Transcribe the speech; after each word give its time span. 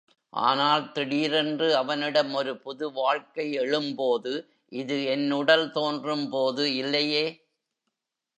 ஆனால் 0.33 0.85
திடீரென்று 0.93 1.67
அவனிடம் 1.75 2.31
ஒரு 2.33 2.53
புது 2.57 2.87
வாழ்க்கை 2.91 3.45
எழும்போது, 3.59 4.33
இது 4.71 4.97
என் 5.07 5.29
உடல் 5.39 5.67
தோன்றும்போது 5.71 6.65
இல்லையே! 6.75 7.25